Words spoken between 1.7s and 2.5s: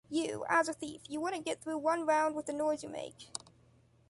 one round with